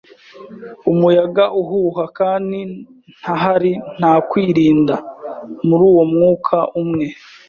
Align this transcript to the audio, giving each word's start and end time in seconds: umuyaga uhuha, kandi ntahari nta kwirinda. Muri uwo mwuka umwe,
umuyaga 0.91 1.43
uhuha, 1.61 2.03
kandi 2.19 2.59
ntahari 3.19 3.71
nta 3.97 4.13
kwirinda. 4.29 4.95
Muri 5.67 5.83
uwo 5.91 6.03
mwuka 6.11 6.57
umwe, 6.81 7.05